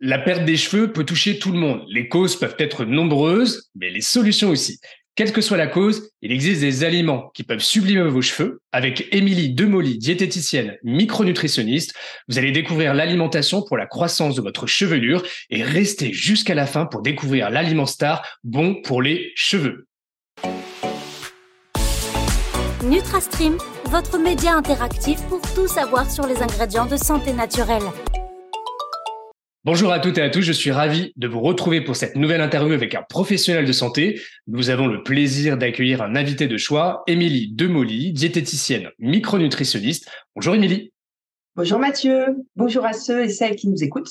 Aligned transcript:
La 0.00 0.20
perte 0.20 0.44
des 0.44 0.56
cheveux 0.56 0.92
peut 0.92 1.04
toucher 1.04 1.40
tout 1.40 1.50
le 1.50 1.58
monde. 1.58 1.82
Les 1.88 2.08
causes 2.08 2.36
peuvent 2.36 2.54
être 2.60 2.84
nombreuses, 2.84 3.68
mais 3.74 3.90
les 3.90 4.00
solutions 4.00 4.50
aussi. 4.50 4.78
Quelle 5.16 5.32
que 5.32 5.40
soit 5.40 5.56
la 5.56 5.66
cause, 5.66 6.12
il 6.22 6.30
existe 6.30 6.60
des 6.60 6.84
aliments 6.84 7.32
qui 7.34 7.42
peuvent 7.42 7.58
sublimer 7.58 8.08
vos 8.08 8.22
cheveux. 8.22 8.60
Avec 8.70 9.08
Émilie 9.10 9.52
Demoli, 9.52 9.98
diététicienne, 9.98 10.76
micronutritionniste, 10.84 11.94
vous 12.28 12.38
allez 12.38 12.52
découvrir 12.52 12.94
l'alimentation 12.94 13.64
pour 13.64 13.76
la 13.76 13.86
croissance 13.86 14.36
de 14.36 14.40
votre 14.40 14.68
chevelure 14.68 15.24
et 15.50 15.64
rester 15.64 16.12
jusqu'à 16.12 16.54
la 16.54 16.66
fin 16.66 16.86
pour 16.86 17.02
découvrir 17.02 17.50
l'aliment 17.50 17.86
star 17.86 18.24
bon 18.44 18.80
pour 18.82 19.02
les 19.02 19.32
cheveux. 19.34 19.88
NutraStream, 22.84 23.58
votre 23.86 24.16
média 24.16 24.54
interactif 24.54 25.20
pour 25.22 25.40
tout 25.56 25.66
savoir 25.66 26.08
sur 26.08 26.28
les 26.28 26.40
ingrédients 26.40 26.86
de 26.86 26.96
santé 26.96 27.32
naturelle. 27.32 27.82
Bonjour 29.70 29.92
à 29.92 30.00
toutes 30.00 30.16
et 30.16 30.22
à 30.22 30.30
tous, 30.30 30.40
je 30.40 30.52
suis 30.52 30.70
ravi 30.70 31.12
de 31.16 31.28
vous 31.28 31.40
retrouver 31.40 31.82
pour 31.82 31.94
cette 31.94 32.16
nouvelle 32.16 32.40
interview 32.40 32.72
avec 32.72 32.94
un 32.94 33.02
professionnel 33.02 33.66
de 33.66 33.72
santé. 33.72 34.18
Nous 34.46 34.70
avons 34.70 34.86
le 34.86 35.02
plaisir 35.02 35.58
d'accueillir 35.58 36.00
un 36.00 36.16
invité 36.16 36.46
de 36.46 36.56
choix, 36.56 37.02
Émilie 37.06 37.52
Demoli, 37.52 38.14
diététicienne 38.14 38.88
micronutritionniste. 38.98 40.10
Bonjour 40.34 40.54
Émilie. 40.54 40.90
Bonjour 41.54 41.78
Mathieu, 41.78 42.28
bonjour 42.56 42.86
à 42.86 42.94
ceux 42.94 43.24
et 43.24 43.28
celles 43.28 43.56
qui 43.56 43.68
nous 43.68 43.84
écoutent. 43.84 44.10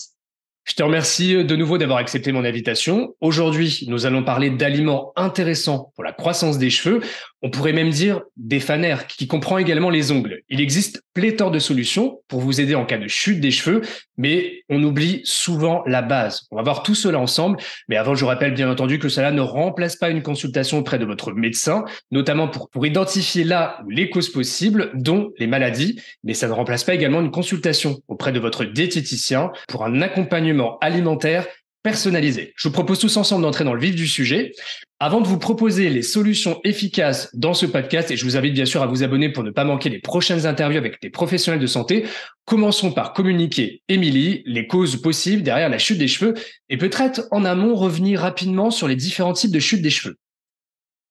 Je 0.67 0.73
te 0.73 0.83
remercie 0.83 1.45
de 1.45 1.55
nouveau 1.55 1.77
d'avoir 1.77 1.97
accepté 1.97 2.33
mon 2.33 2.43
invitation. 2.43 3.15
Aujourd'hui, 3.21 3.85
nous 3.87 4.05
allons 4.05 4.21
parler 4.21 4.49
d'aliments 4.49 5.13
intéressants 5.15 5.93
pour 5.95 6.03
la 6.03 6.11
croissance 6.11 6.57
des 6.57 6.69
cheveux. 6.69 6.99
On 7.41 7.49
pourrait 7.49 7.71
même 7.71 7.89
dire 7.89 8.21
des 8.35 8.59
fanères, 8.59 9.07
qui 9.07 9.27
comprend 9.27 9.59
également 9.59 9.89
les 9.89 10.11
ongles. 10.11 10.41
Il 10.49 10.59
existe 10.59 11.03
pléthore 11.13 11.51
de 11.51 11.59
solutions 11.59 12.19
pour 12.27 12.41
vous 12.41 12.59
aider 12.59 12.75
en 12.75 12.85
cas 12.85 12.97
de 12.97 13.07
chute 13.07 13.39
des 13.39 13.51
cheveux, 13.51 13.81
mais 14.17 14.63
on 14.67 14.83
oublie 14.83 15.21
souvent 15.23 15.83
la 15.85 16.01
base. 16.01 16.47
On 16.51 16.57
va 16.57 16.63
voir 16.63 16.83
tout 16.83 16.95
cela 16.95 17.17
ensemble, 17.17 17.57
mais 17.87 17.95
avant, 17.95 18.15
je 18.15 18.25
rappelle 18.25 18.53
bien 18.53 18.69
entendu 18.69 18.99
que 18.99 19.07
cela 19.07 19.31
ne 19.31 19.39
remplace 19.39 19.95
pas 19.95 20.09
une 20.09 20.21
consultation 20.21 20.79
auprès 20.79 20.99
de 20.99 21.05
votre 21.05 21.31
médecin, 21.31 21.85
notamment 22.11 22.49
pour, 22.49 22.69
pour 22.69 22.85
identifier 22.85 23.45
là 23.45 23.79
où 23.85 23.89
les 23.89 24.09
causes 24.09 24.29
possibles, 24.29 24.91
dont 24.95 25.31
les 25.37 25.47
maladies, 25.47 26.01
mais 26.25 26.33
ça 26.33 26.47
ne 26.47 26.53
remplace 26.53 26.83
pas 26.83 26.93
également 26.93 27.21
une 27.21 27.31
consultation 27.31 28.01
auprès 28.09 28.33
de 28.33 28.39
votre 28.39 28.65
diététicien 28.65 29.51
pour 29.69 29.85
un 29.85 30.01
accompagnement 30.01 30.56
alimentaire 30.81 31.47
personnalisé. 31.83 32.53
Je 32.57 32.67
vous 32.67 32.73
propose 32.73 32.99
tous 32.99 33.15
ensemble 33.15 33.43
d'entrer 33.43 33.63
dans 33.63 33.73
le 33.73 33.79
vif 33.79 33.95
du 33.95 34.07
sujet. 34.07 34.51
Avant 34.99 35.21
de 35.21 35.27
vous 35.27 35.37
proposer 35.37 35.89
les 35.89 36.01
solutions 36.01 36.59
efficaces 36.65 37.29
dans 37.33 37.53
ce 37.53 37.65
podcast, 37.65 38.11
et 38.11 38.17
je 38.17 38.25
vous 38.25 38.35
invite 38.35 38.53
bien 38.53 38.65
sûr 38.65 38.81
à 38.81 38.87
vous 38.87 39.03
abonner 39.03 39.29
pour 39.29 39.43
ne 39.43 39.51
pas 39.51 39.63
manquer 39.63 39.89
les 39.89 39.99
prochaines 39.99 40.45
interviews 40.45 40.79
avec 40.79 41.01
des 41.01 41.09
professionnels 41.09 41.61
de 41.61 41.67
santé, 41.67 42.05
commençons 42.45 42.91
par 42.91 43.13
communiquer, 43.13 43.83
Émilie, 43.87 44.43
les 44.45 44.67
causes 44.67 45.01
possibles 45.01 45.43
derrière 45.43 45.69
la 45.69 45.77
chute 45.77 45.97
des 45.97 46.09
cheveux 46.09 46.33
et 46.67 46.77
peut-être 46.77 47.27
en 47.31 47.45
amont 47.45 47.75
revenir 47.75 48.19
rapidement 48.19 48.69
sur 48.69 48.87
les 48.87 48.95
différents 48.95 49.33
types 49.33 49.51
de 49.51 49.59
chute 49.59 49.81
des 49.81 49.89
cheveux. 49.89 50.17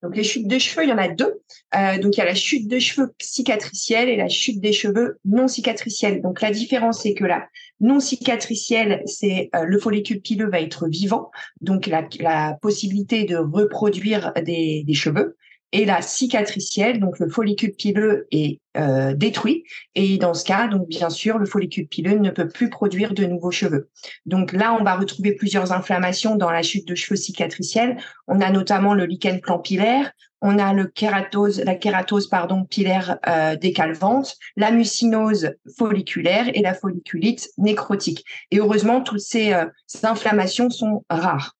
Donc 0.07 0.17
les 0.17 0.23
chutes 0.23 0.47
de 0.47 0.57
cheveux, 0.57 0.85
il 0.85 0.91
y 0.91 0.93
en 0.93 0.99
a 0.99 1.09
deux. 1.09 1.43
Euh, 1.75 1.99
donc 1.99 2.17
il 2.17 2.19
y 2.19 2.23
a 2.23 2.27
la 2.27 2.37
chute 2.37 2.69
de 2.69 2.79
cheveux 2.79 3.13
cicatricielle 3.21 4.09
et 4.09 4.15
la 4.15 4.29
chute 4.29 4.61
des 4.61 4.73
cheveux 4.73 5.19
non 5.25 5.49
cicatriciels. 5.49 6.23
Donc 6.23 6.43
la 6.43 6.53
différence 6.53 7.03
c'est 7.03 7.15
que 7.15 7.25
la 7.25 7.49
non 7.81 7.99
cicatricielle, 7.99 9.03
c'est 9.07 9.51
euh, 9.57 9.65
le 9.65 9.81
follicule 9.81 10.21
pileux 10.21 10.49
va 10.49 10.61
être 10.61 10.87
vivant, 10.87 11.33
donc 11.61 11.89
la, 11.89 12.57
possibilité 12.63 13.25
de 13.25 13.37
reproduire 13.37 14.33
des 14.45 14.85
cheveux 14.95 15.37
et 15.73 15.85
la 15.85 16.01
cicatricielle, 16.01 17.01
donc 17.01 17.19
le 17.19 17.29
follicule 17.29 17.73
pileux 17.73 18.27
est 18.31 18.61
euh, 18.77 19.15
détruit 19.15 19.65
et 19.95 20.17
dans 20.19 20.35
ce 20.35 20.45
cas, 20.45 20.69
donc 20.69 20.89
bien 20.89 21.11
sûr, 21.11 21.39
le 21.39 21.47
follicule 21.47 21.89
pileux 21.89 22.19
ne 22.19 22.31
peut 22.31 22.49
plus 22.49 22.71
produire 22.71 23.15
de 23.15 23.25
nouveaux 23.25 23.51
cheveux. 23.51 23.89
Donc 24.27 24.53
là, 24.53 24.77
on 24.79 24.85
va 24.85 24.97
retrouver 24.97 25.33
plusieurs 25.33 25.73
inflammations 25.73 26.37
dans 26.37 26.51
la 26.51 26.63
chute 26.63 26.87
de 26.87 26.95
cheveux 26.95 27.17
cicatricielle. 27.17 27.97
On 28.29 28.41
a 28.41 28.51
notamment 28.51 28.95
le 28.95 29.07
lichen 29.07 29.41
planpilaire, 29.41 30.13
on 30.41 30.59
a 30.59 30.73
le 30.73 30.87
kératose, 30.87 31.61
la 31.61 31.75
kératose 31.75 32.29
pardon 32.29 32.65
pilaire 32.65 33.19
euh, 33.27 33.57
décalvante, 33.57 34.37
la 34.57 34.71
mucinose 34.71 35.51
folliculaire 35.77 36.47
et 36.55 36.63
la 36.63 36.75
folliculite 36.75 37.49
nécrotique. 37.59 38.25
Et 38.51 38.59
heureusement, 38.59 39.01
toutes 39.01 39.21
ces, 39.21 39.53
euh, 39.53 39.67
ces 39.87 40.07
inflammations 40.07 40.71
sont 40.71 41.05
rares. 41.11 41.57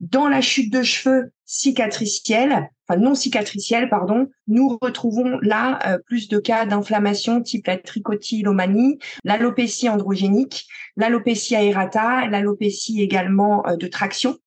Dans 0.00 0.28
la 0.28 0.40
chute 0.40 0.72
de 0.72 0.82
cheveux 0.82 1.32
cicatricielle, 1.52 2.70
enfin 2.86 3.00
non 3.00 3.16
cicatricielle, 3.16 3.88
pardon, 3.88 4.28
nous 4.46 4.78
retrouvons 4.80 5.40
là 5.42 5.80
euh, 5.84 5.98
plus 5.98 6.28
de 6.28 6.38
cas 6.38 6.64
d'inflammation 6.64 7.42
type 7.42 7.66
la 7.66 7.76
trichotillomanie, 7.76 9.00
l'alopécie 9.24 9.88
androgénique, 9.88 10.68
l'alopécie 10.96 11.56
aérata, 11.56 12.28
l'alopécie 12.28 13.02
également 13.02 13.66
euh, 13.66 13.74
de 13.74 13.88
traction 13.88 14.38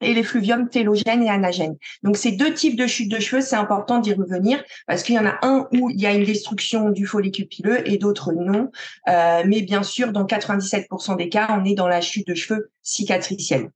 et 0.00 0.14
les 0.14 0.22
fluviums 0.22 0.68
télogènes 0.68 1.24
et 1.24 1.28
anagènes. 1.28 1.76
Donc 2.04 2.16
ces 2.16 2.30
deux 2.30 2.54
types 2.54 2.76
de 2.76 2.86
chute 2.86 3.10
de 3.10 3.18
cheveux, 3.18 3.42
c'est 3.42 3.56
important 3.56 3.98
d'y 3.98 4.14
revenir 4.14 4.62
parce 4.86 5.02
qu'il 5.02 5.16
y 5.16 5.18
en 5.18 5.26
a 5.26 5.36
un 5.42 5.66
où 5.72 5.90
il 5.90 6.00
y 6.00 6.06
a 6.06 6.12
une 6.12 6.24
destruction 6.24 6.90
du 6.90 7.06
follicule 7.06 7.48
pileux 7.48 7.86
et 7.90 7.98
d'autres 7.98 8.32
non. 8.32 8.70
Euh, 9.08 9.42
mais 9.44 9.62
bien 9.62 9.82
sûr, 9.82 10.12
dans 10.12 10.26
97% 10.26 11.16
des 11.16 11.28
cas, 11.28 11.48
on 11.60 11.64
est 11.64 11.74
dans 11.74 11.88
la 11.88 12.00
chute 12.00 12.28
de 12.28 12.34
cheveux 12.34 12.70
cicatricielle. 12.82 13.70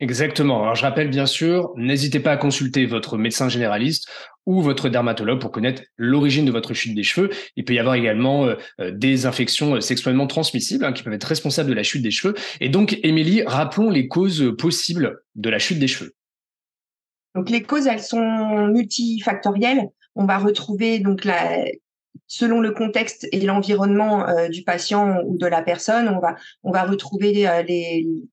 Exactement. 0.00 0.62
Alors 0.62 0.74
je 0.74 0.82
rappelle 0.82 1.10
bien 1.10 1.26
sûr, 1.26 1.72
n'hésitez 1.76 2.20
pas 2.20 2.32
à 2.32 2.36
consulter 2.38 2.86
votre 2.86 3.18
médecin 3.18 3.50
généraliste 3.50 4.08
ou 4.46 4.62
votre 4.62 4.88
dermatologue 4.88 5.40
pour 5.40 5.50
connaître 5.50 5.82
l'origine 5.98 6.46
de 6.46 6.50
votre 6.50 6.72
chute 6.72 6.94
des 6.94 7.02
cheveux. 7.02 7.28
Il 7.56 7.66
peut 7.66 7.74
y 7.74 7.78
avoir 7.78 7.96
également 7.96 8.46
euh, 8.46 8.54
euh, 8.80 8.90
des 8.90 9.26
infections 9.26 9.74
euh, 9.74 9.80
sexuellement 9.80 10.26
transmissibles 10.26 10.86
hein, 10.86 10.94
qui 10.94 11.02
peuvent 11.02 11.12
être 11.12 11.24
responsables 11.24 11.68
de 11.68 11.74
la 11.74 11.82
chute 11.82 12.02
des 12.02 12.10
cheveux. 12.10 12.34
Et 12.60 12.70
donc, 12.70 12.98
Émilie, 13.02 13.42
rappelons 13.44 13.90
les 13.90 14.08
causes 14.08 14.54
possibles 14.56 15.20
de 15.34 15.50
la 15.50 15.58
chute 15.58 15.78
des 15.78 15.88
cheveux. 15.88 16.14
Donc 17.34 17.50
les 17.50 17.62
causes, 17.62 17.86
elles 17.86 18.02
sont 18.02 18.68
multifactorielles. 18.68 19.82
On 20.16 20.24
va 20.24 20.38
retrouver 20.38 20.98
donc 20.98 21.24
la, 21.24 21.62
selon 22.26 22.60
le 22.60 22.70
contexte 22.70 23.26
et 23.32 23.40
l'environnement 23.40 24.28
euh, 24.28 24.48
du 24.48 24.62
patient 24.62 25.20
ou 25.26 25.36
de 25.36 25.46
la 25.46 25.62
personne, 25.62 26.08
on 26.08 26.20
va 26.20 26.36
on 26.62 26.70
va 26.70 26.84
retrouver 26.84 27.48
euh, 27.48 27.62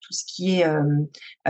tout 0.02 0.14
ce 0.14 0.24
qui 0.28 0.60
est 0.60 0.68
euh, 0.68 0.84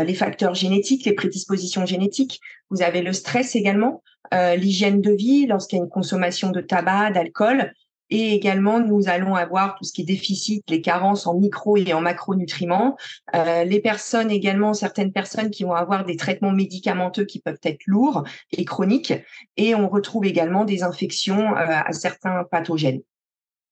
les 0.01 0.13
facteurs 0.13 0.55
génétiques, 0.55 1.05
les 1.05 1.13
prédispositions 1.13 1.85
génétiques. 1.85 2.39
Vous 2.69 2.81
avez 2.81 3.01
le 3.01 3.13
stress 3.13 3.55
également, 3.55 4.03
l'hygiène 4.31 4.99
de 4.99 5.11
vie 5.11 5.45
lorsqu'il 5.45 5.77
y 5.77 5.79
a 5.79 5.83
une 5.83 5.89
consommation 5.89 6.51
de 6.51 6.59
tabac, 6.59 7.11
d'alcool, 7.11 7.71
et 8.09 8.33
également, 8.33 8.79
nous 8.79 9.09
allons 9.09 9.35
avoir 9.35 9.75
tout 9.75 9.83
ce 9.83 9.91
qui 9.91 10.01
est 10.01 10.05
déficit, 10.05 10.63
les 10.69 10.81
carences 10.81 11.27
en 11.27 11.35
micro 11.35 11.77
et 11.77 11.93
en 11.93 12.01
macronutriments. 12.01 12.97
Euh, 13.35 13.63
les 13.63 13.81
personnes 13.81 14.31
également, 14.31 14.73
certaines 14.73 15.11
personnes 15.11 15.49
qui 15.49 15.63
vont 15.63 15.73
avoir 15.73 16.05
des 16.05 16.15
traitements 16.15 16.51
médicamenteux 16.51 17.25
qui 17.25 17.39
peuvent 17.39 17.59
être 17.63 17.85
lourds 17.85 18.23
et 18.51 18.65
chroniques. 18.65 19.13
Et 19.57 19.75
on 19.75 19.89
retrouve 19.89 20.25
également 20.25 20.63
des 20.63 20.83
infections 20.83 21.55
euh, 21.55 21.65
à 21.85 21.91
certains 21.91 22.45
pathogènes. 22.49 23.01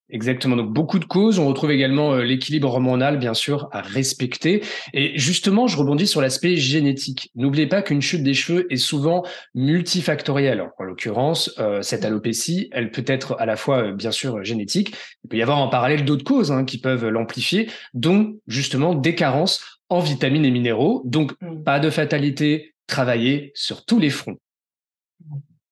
Exactement. 0.09 0.55
Donc 0.55 0.71
beaucoup 0.71 0.99
de 0.99 1.05
causes. 1.05 1.39
On 1.39 1.47
retrouve 1.47 1.71
également 1.71 2.13
euh, 2.13 2.23
l'équilibre 2.23 2.67
hormonal, 2.67 3.17
bien 3.17 3.33
sûr, 3.33 3.67
à 3.71 3.81
respecter. 3.81 4.63
Et 4.93 5.17
justement, 5.17 5.67
je 5.67 5.77
rebondis 5.77 6.05
sur 6.05 6.21
l'aspect 6.21 6.57
génétique. 6.57 7.31
N'oubliez 7.35 7.65
pas 7.65 7.81
qu'une 7.81 8.03
chute 8.03 8.21
des 8.21 8.35
cheveux 8.35 8.71
est 8.71 8.77
souvent 8.77 9.23
multifactorielle. 9.55 10.63
En 10.77 10.83
l'occurrence, 10.83 11.55
euh, 11.57 11.81
cette 11.81 12.05
alopécie, 12.05 12.69
elle 12.71 12.91
peut 12.91 13.03
être 13.07 13.35
à 13.39 13.47
la 13.47 13.55
fois, 13.55 13.87
euh, 13.87 13.93
bien 13.93 14.11
sûr, 14.11 14.43
génétique. 14.43 14.95
Il 15.23 15.29
peut 15.29 15.37
y 15.37 15.41
avoir 15.41 15.57
en 15.57 15.69
parallèle 15.69 16.05
d'autres 16.05 16.23
causes 16.23 16.51
hein, 16.51 16.65
qui 16.65 16.77
peuvent 16.77 17.07
l'amplifier, 17.07 17.67
dont 17.95 18.35
justement 18.47 18.93
des 18.93 19.15
carences 19.15 19.81
en 19.89 19.99
vitamines 20.01 20.45
et 20.45 20.51
minéraux. 20.51 21.01
Donc, 21.05 21.33
mmh. 21.41 21.63
pas 21.63 21.79
de 21.79 21.89
fatalité. 21.89 22.73
Travailler 22.87 23.51
sur 23.55 23.83
tous 23.83 23.97
les 23.97 24.11
fronts. 24.11 24.37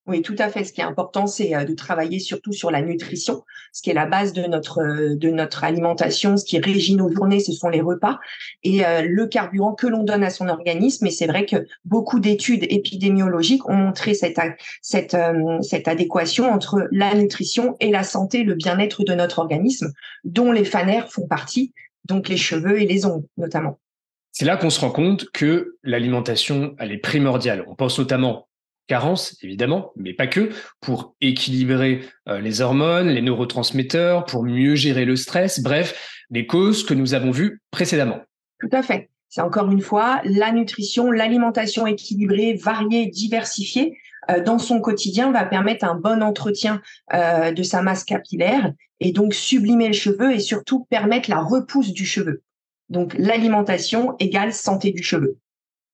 Oui, 0.06 0.22
tout 0.22 0.36
à 0.38 0.50
fait. 0.50 0.66
Ce 0.66 0.74
qui 0.74 0.82
est 0.82 0.84
important, 0.84 1.28
c'est 1.28 1.56
euh, 1.56 1.64
de 1.64 1.74
travailler 1.74 2.20
surtout 2.20 2.52
sur 2.52 2.72
la 2.72 2.82
nutrition, 2.82 3.44
ce 3.72 3.82
qui 3.82 3.90
est 3.90 3.94
la 3.94 4.06
base 4.06 4.34
de 4.34 4.42
notre 4.42 4.82
euh, 4.82 5.16
de 5.16 5.30
notre 5.30 5.64
alimentation, 5.64 6.36
ce 6.36 6.44
qui 6.44 6.60
régit 6.60 6.98
nos 6.98 7.10
journées, 7.10 7.40
ce 7.40 7.54
sont 7.54 7.70
les 7.70 7.80
repas 7.80 8.20
et 8.64 8.86
euh, 8.86 9.04
le 9.08 9.28
carburant 9.28 9.74
que 9.74 9.88
l'on 9.88 10.04
donne 10.04 10.24
à 10.24 10.30
son 10.30 10.50
organisme. 10.50 11.06
Et 11.06 11.12
c'est 11.12 11.28
vrai 11.28 11.46
que 11.46 11.68
beaucoup 11.86 12.20
d'études 12.20 12.66
épidémiologiques 12.70 13.68
ont 13.70 13.76
montré 13.76 14.14
cette 14.14 14.42
cette 14.82 15.16
cette 15.62 15.88
adéquation 15.88 16.52
entre 16.52 16.86
la 16.92 17.14
nutrition 17.14 17.78
et 17.80 17.90
la 17.90 18.04
santé, 18.04 18.44
le 18.44 18.56
bien-être 18.56 19.06
de 19.06 19.14
notre 19.14 19.40
organisme, 19.40 19.94
dont 20.26 20.52
les 20.52 20.66
fanères 20.66 21.10
font 21.10 21.28
partie, 21.28 21.74
donc 22.04 22.28
les 22.28 22.38
cheveux 22.38 22.82
et 22.82 22.86
les 22.86 23.06
ongles 23.06 23.26
notamment. 23.38 23.80
C'est 24.34 24.46
là 24.46 24.58
qu'on 24.58 24.72
se 24.72 24.82
rend 24.82 24.90
compte 24.90 25.30
que 25.32 25.78
l'alimentation, 25.84 26.76
elle 26.80 26.92
est 26.92 26.98
primordiale. 26.98 27.64
On 27.68 27.76
pense 27.76 28.00
notamment 28.00 28.48
carence, 28.88 29.38
évidemment, 29.42 29.92
mais 29.96 30.14
pas 30.14 30.28
que, 30.28 30.50
pour 30.82 31.16
équilibrer 31.22 32.02
euh, 32.28 32.40
les 32.40 32.62
hormones, 32.62 33.10
les 33.10 33.22
neurotransmetteurs, 33.22 34.26
pour 34.26 34.44
mieux 34.44 34.76
gérer 34.76 35.06
le 35.06 35.16
stress, 35.16 35.62
bref, 35.62 36.26
les 36.30 36.48
causes 36.48 36.86
que 36.86 36.94
nous 36.94 37.14
avons 37.14 37.32
vues 37.32 37.62
précédemment. 37.72 38.20
Tout 38.60 38.70
à 38.72 38.84
fait. 38.84 39.10
C'est 39.30 39.42
encore 39.42 39.72
une 39.72 39.82
fois 39.82 40.22
la 40.26 40.52
nutrition, 40.52 41.12
l'alimentation 41.12 41.88
équilibrée, 41.88 42.54
variée, 42.54 43.08
diversifiée 43.08 43.98
euh, 44.30 44.42
dans 44.42 44.60
son 44.60 44.80
quotidien 44.80 45.32
va 45.32 45.46
permettre 45.46 45.86
un 45.86 45.96
bon 45.96 46.22
entretien 46.22 46.82
euh, 47.14 47.52
de 47.52 47.64
sa 47.64 47.82
masse 47.82 48.04
capillaire 48.04 48.72
et 49.00 49.12
donc 49.12 49.34
sublimer 49.34 49.88
le 49.88 49.94
cheveu 49.94 50.34
et 50.34 50.40
surtout 50.40 50.86
permettre 50.90 51.30
la 51.30 51.42
repousse 51.42 51.94
du 51.94 52.06
cheveu. 52.06 52.42
Donc 52.90 53.16
l'alimentation 53.18 54.16
égale 54.20 54.54
santé 54.54 54.92
du 54.92 55.04
cheveu. 55.04 55.38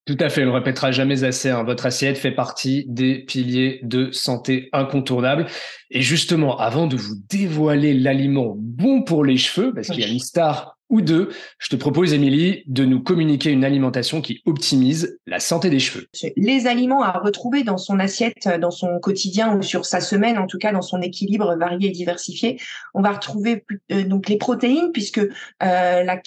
Tout 0.06 0.16
à 0.18 0.28
fait, 0.28 0.42
on 0.42 0.46
ne 0.46 0.50
le 0.50 0.56
répétera 0.56 0.92
jamais 0.92 1.24
assez. 1.24 1.50
Hein. 1.50 1.62
Votre 1.62 1.86
assiette 1.86 2.18
fait 2.18 2.32
partie 2.32 2.84
des 2.88 3.18
piliers 3.18 3.80
de 3.82 4.10
santé 4.10 4.68
incontournables. 4.72 5.46
Et 5.90 6.00
justement, 6.00 6.58
avant 6.58 6.86
de 6.86 6.96
vous 6.96 7.14
dévoiler 7.28 7.94
l'aliment 7.94 8.54
bon 8.56 9.02
pour 9.02 9.24
les 9.24 9.36
cheveux, 9.36 9.72
parce 9.74 9.88
qu'il 9.88 10.00
y 10.00 10.04
a 10.04 10.08
une 10.08 10.18
star 10.18 10.79
ou 10.90 11.00
deux, 11.00 11.30
je 11.58 11.68
te 11.68 11.76
propose, 11.76 12.12
Émilie, 12.12 12.64
de 12.66 12.84
nous 12.84 13.00
communiquer 13.00 13.50
une 13.50 13.64
alimentation 13.64 14.20
qui 14.20 14.42
optimise 14.44 15.18
la 15.26 15.40
santé 15.40 15.70
des 15.70 15.78
cheveux. 15.78 16.06
Les 16.36 16.66
aliments 16.66 17.02
à 17.02 17.12
retrouver 17.12 17.62
dans 17.62 17.78
son 17.78 17.98
assiette, 17.98 18.48
dans 18.60 18.70
son 18.70 18.98
quotidien 18.98 19.56
ou 19.56 19.62
sur 19.62 19.86
sa 19.86 20.00
semaine, 20.00 20.38
en 20.38 20.46
tout 20.46 20.58
cas 20.58 20.72
dans 20.72 20.82
son 20.82 21.00
équilibre 21.00 21.56
varié 21.56 21.88
et 21.88 21.92
diversifié, 21.92 22.60
on 22.94 23.02
va 23.02 23.12
retrouver 23.12 23.64
euh, 23.92 24.04
donc 24.04 24.28
les 24.28 24.36
protéines 24.36 24.90
puisque 24.92 25.18
euh, 25.18 25.28
la, 25.60 26.20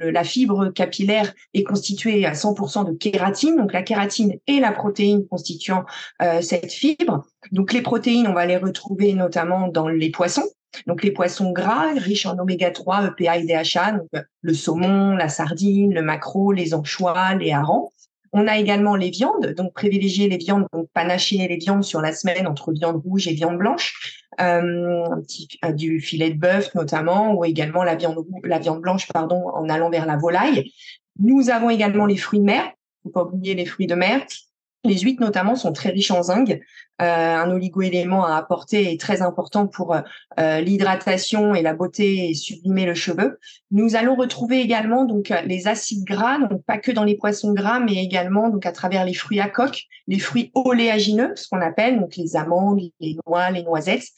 la, 0.00 0.24
fibre 0.24 0.68
capillaire 0.68 1.32
est 1.54 1.62
constituée 1.62 2.24
à 2.26 2.32
100% 2.32 2.90
de 2.90 2.96
kératine, 2.96 3.56
donc 3.56 3.72
la 3.72 3.82
kératine 3.82 4.38
et 4.46 4.60
la 4.60 4.72
protéine 4.72 5.26
constituant 5.28 5.84
euh, 6.22 6.40
cette 6.40 6.72
fibre. 6.72 7.26
Donc 7.52 7.72
les 7.72 7.82
protéines, 7.82 8.26
on 8.26 8.34
va 8.34 8.46
les 8.46 8.56
retrouver 8.56 9.12
notamment 9.12 9.68
dans 9.68 9.88
les 9.88 10.10
poissons, 10.10 10.48
donc 10.86 11.02
les 11.02 11.10
poissons 11.10 11.52
gras, 11.52 11.92
riches 11.96 12.26
en 12.26 12.38
oméga 12.38 12.70
3, 12.70 13.08
EPA 13.08 13.38
et 13.38 13.44
DHA, 13.44 13.92
donc 13.92 14.08
euh, 14.14 14.22
le 14.42 14.54
saumon, 14.54 15.16
la 15.16 15.28
sardine, 15.28 15.94
le 15.94 16.02
maquereau, 16.02 16.52
les 16.52 16.74
anchois, 16.74 17.34
les 17.34 17.52
harengs. 17.52 17.90
On 18.32 18.46
a 18.46 18.58
également 18.58 18.94
les 18.94 19.10
viandes, 19.10 19.54
donc 19.56 19.72
privilégier 19.72 20.28
les 20.28 20.36
viandes, 20.36 20.66
donc 20.72 20.88
panacher 20.92 21.48
les 21.48 21.56
viandes 21.56 21.82
sur 21.82 22.02
la 22.02 22.12
semaine 22.12 22.46
entre 22.46 22.72
viande 22.72 23.00
rouge 23.02 23.26
et 23.26 23.32
viande 23.32 23.56
blanche, 23.56 24.26
euh, 24.40 25.06
euh, 25.64 25.72
du 25.72 26.00
filet 26.00 26.30
de 26.30 26.38
bœuf 26.38 26.74
notamment, 26.74 27.34
ou 27.34 27.44
également 27.46 27.84
la 27.84 27.94
viande 27.94 28.18
la 28.44 28.58
viande 28.58 28.82
blanche 28.82 29.08
pardon 29.12 29.48
en 29.48 29.68
allant 29.70 29.88
vers 29.88 30.04
la 30.04 30.16
volaille. 30.16 30.72
Nous 31.18 31.48
avons 31.48 31.70
également 31.70 32.04
les 32.04 32.18
fruits 32.18 32.40
de 32.40 32.44
mer, 32.44 32.70
faut 33.02 33.08
pas 33.08 33.24
oublier 33.24 33.54
les 33.54 33.64
fruits 33.64 33.86
de 33.86 33.94
mer, 33.94 34.20
les 34.84 34.98
huîtres 34.98 35.22
notamment 35.22 35.56
sont 35.56 35.72
très 35.72 35.90
riches 35.90 36.10
en 36.10 36.22
zinc, 36.22 36.50
euh, 36.50 37.04
un 37.04 37.50
oligo-élément 37.50 38.24
à 38.24 38.36
apporter 38.36 38.92
est 38.92 39.00
très 39.00 39.22
important 39.22 39.66
pour 39.66 39.94
euh, 39.94 40.60
l'hydratation 40.60 41.54
et 41.54 41.62
la 41.62 41.74
beauté 41.74 42.30
et 42.30 42.34
sublimer 42.34 42.86
le 42.86 42.94
cheveu. 42.94 43.38
Nous 43.70 43.96
allons 43.96 44.16
retrouver 44.16 44.60
également 44.60 45.04
donc 45.04 45.32
les 45.44 45.68
acides 45.68 46.04
gras, 46.04 46.38
donc 46.38 46.64
pas 46.64 46.78
que 46.78 46.90
dans 46.90 47.04
les 47.04 47.16
poissons 47.16 47.52
gras, 47.52 47.80
mais 47.80 48.02
également 48.02 48.48
donc 48.48 48.66
à 48.66 48.72
travers 48.72 49.04
les 49.04 49.14
fruits 49.14 49.40
à 49.40 49.48
coque, 49.48 49.84
les 50.06 50.18
fruits 50.18 50.50
oléagineux, 50.54 51.32
ce 51.36 51.48
qu'on 51.48 51.60
appelle 51.60 52.00
donc 52.00 52.16
les 52.16 52.36
amandes, 52.36 52.80
les 53.00 53.16
noix, 53.26 53.50
les 53.50 53.62
noisettes, 53.62 54.08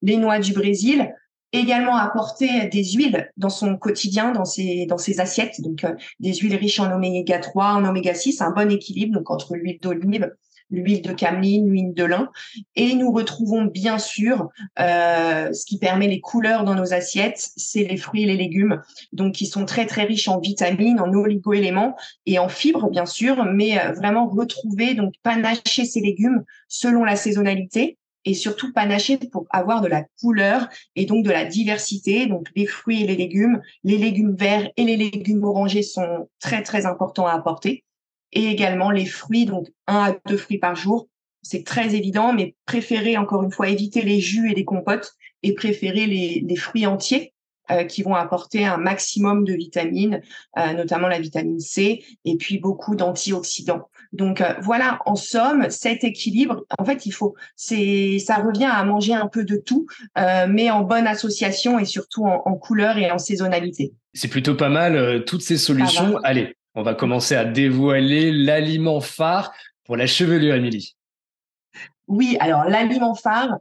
les 0.00 0.16
noix 0.16 0.38
du 0.38 0.52
Brésil, 0.52 1.12
également 1.58 1.96
apporter 1.96 2.66
des 2.68 2.84
huiles 2.84 3.30
dans 3.36 3.48
son 3.48 3.76
quotidien, 3.76 4.32
dans 4.32 4.44
ses, 4.44 4.86
dans 4.86 4.98
ses 4.98 5.20
assiettes, 5.20 5.60
donc 5.60 5.84
euh, 5.84 5.94
des 6.20 6.34
huiles 6.34 6.56
riches 6.56 6.80
en 6.80 6.92
oméga 6.92 7.38
3, 7.38 7.74
en 7.74 7.84
oméga 7.84 8.14
6, 8.14 8.40
un 8.40 8.50
bon 8.50 8.70
équilibre 8.70 9.14
donc 9.14 9.30
entre 9.30 9.54
l'huile 9.54 9.78
d'olive, 9.80 10.30
l'huile 10.70 11.02
de 11.02 11.12
cameline, 11.12 11.68
l'huile 11.68 11.94
de 11.94 12.04
lin. 12.04 12.30
Et 12.74 12.94
nous 12.94 13.12
retrouvons 13.12 13.64
bien 13.64 13.98
sûr 13.98 14.48
euh, 14.80 15.52
ce 15.52 15.64
qui 15.64 15.78
permet 15.78 16.08
les 16.08 16.20
couleurs 16.20 16.64
dans 16.64 16.74
nos 16.74 16.92
assiettes, 16.92 17.50
c'est 17.56 17.84
les 17.84 17.96
fruits 17.96 18.24
et 18.24 18.26
les 18.26 18.36
légumes, 18.36 18.82
donc 19.12 19.34
qui 19.34 19.46
sont 19.46 19.64
très 19.64 19.86
très 19.86 20.04
riches 20.04 20.28
en 20.28 20.40
vitamines, 20.40 21.00
en 21.00 21.12
oligo-éléments 21.12 21.96
et 22.26 22.38
en 22.38 22.48
fibres 22.48 22.90
bien 22.90 23.06
sûr, 23.06 23.44
mais 23.44 23.78
euh, 23.78 23.92
vraiment 23.92 24.26
retrouver 24.26 24.94
donc 24.94 25.14
panacher 25.22 25.84
ces 25.84 26.00
légumes 26.00 26.44
selon 26.68 27.04
la 27.04 27.16
saisonnalité 27.16 27.98
et 28.24 28.34
surtout 28.34 28.72
panaché 28.72 29.18
pour 29.18 29.46
avoir 29.50 29.80
de 29.80 29.88
la 29.88 30.04
couleur 30.20 30.68
et 30.96 31.06
donc 31.06 31.24
de 31.24 31.30
la 31.30 31.44
diversité. 31.44 32.26
Donc 32.26 32.48
les 32.56 32.66
fruits 32.66 33.02
et 33.02 33.06
les 33.06 33.16
légumes, 33.16 33.60
les 33.82 33.98
légumes 33.98 34.34
verts 34.34 34.70
et 34.76 34.84
les 34.84 34.96
légumes 34.96 35.44
orangés 35.44 35.82
sont 35.82 36.28
très 36.40 36.62
très 36.62 36.86
importants 36.86 37.26
à 37.26 37.32
apporter. 37.32 37.84
Et 38.32 38.46
également 38.46 38.90
les 38.90 39.06
fruits, 39.06 39.46
donc 39.46 39.68
un 39.86 40.04
à 40.04 40.16
deux 40.26 40.36
fruits 40.36 40.58
par 40.58 40.74
jour. 40.74 41.08
C'est 41.42 41.64
très 41.64 41.94
évident, 41.94 42.32
mais 42.32 42.56
préférez 42.64 43.16
encore 43.16 43.42
une 43.42 43.52
fois 43.52 43.68
éviter 43.68 44.02
les 44.02 44.20
jus 44.20 44.50
et 44.50 44.54
les 44.54 44.64
compotes 44.64 45.12
et 45.42 45.52
préférez 45.52 46.06
les, 46.06 46.42
les 46.46 46.56
fruits 46.56 46.86
entiers 46.86 47.33
euh, 47.70 47.84
qui 47.84 48.02
vont 48.02 48.14
apporter 48.14 48.66
un 48.66 48.76
maximum 48.76 49.44
de 49.44 49.54
vitamines, 49.54 50.20
euh, 50.58 50.72
notamment 50.72 51.08
la 51.08 51.18
vitamine 51.18 51.60
C, 51.60 52.04
et 52.24 52.36
puis 52.36 52.58
beaucoup 52.58 52.94
d'antioxydants. 52.94 53.88
Donc 54.12 54.40
euh, 54.40 54.54
voilà, 54.62 55.00
en 55.06 55.16
somme, 55.16 55.68
cet 55.70 56.04
équilibre, 56.04 56.64
en 56.78 56.84
fait, 56.84 57.04
il 57.06 57.10
faut, 57.10 57.34
c'est, 57.56 58.18
ça 58.18 58.36
revient 58.36 58.70
à 58.70 58.84
manger 58.84 59.14
un 59.14 59.26
peu 59.26 59.44
de 59.44 59.56
tout, 59.56 59.86
euh, 60.18 60.46
mais 60.48 60.70
en 60.70 60.82
bonne 60.82 61.06
association 61.06 61.78
et 61.78 61.84
surtout 61.84 62.24
en, 62.24 62.42
en 62.44 62.54
couleur 62.54 62.96
et 62.96 63.10
en 63.10 63.18
saisonnalité. 63.18 63.92
C'est 64.12 64.28
plutôt 64.28 64.54
pas 64.54 64.68
mal 64.68 64.94
euh, 64.94 65.18
toutes 65.18 65.42
ces 65.42 65.58
solutions. 65.58 66.18
Allez, 66.22 66.54
on 66.76 66.82
va 66.82 66.94
commencer 66.94 67.34
à 67.34 67.44
dévoiler 67.44 68.30
l'aliment 68.30 69.00
phare 69.00 69.52
pour 69.84 69.96
la 69.96 70.06
chevelure, 70.06 70.54
Amélie. 70.54 70.94
Oui, 72.06 72.36
alors 72.38 72.64
l'aliment 72.64 73.14
phare, 73.14 73.58